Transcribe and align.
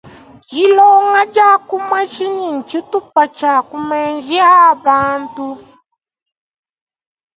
Dilonga 0.49 1.21
dia 1.33 1.51
ku 1.67 1.77
mashinyi 1.89 2.47
ntshitupa 2.57 3.23
tshia 3.35 3.55
ku 3.69 3.77
menji 3.89 4.37
a 4.55 4.59
bantu. 4.85 5.47